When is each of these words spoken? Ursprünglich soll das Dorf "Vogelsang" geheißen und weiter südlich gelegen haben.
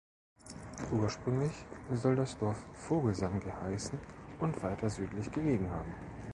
Ursprünglich 0.93 1.51
soll 1.93 2.15
das 2.15 2.35
Dorf 2.39 2.57
"Vogelsang" 2.73 3.39
geheißen 3.39 3.99
und 4.39 4.63
weiter 4.63 4.89
südlich 4.89 5.29
gelegen 5.31 5.69
haben. 5.69 5.93